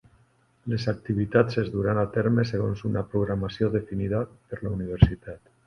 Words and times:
Les 0.71 0.87
activitats 0.93 1.59
es 1.63 1.69
duran 1.75 2.01
en 2.05 2.09
terme 2.17 2.47
segons 2.53 2.83
una 2.91 3.05
programació 3.13 3.73
definida 3.79 4.25
per 4.49 4.63
la 4.65 4.77
Universitat. 4.83 5.57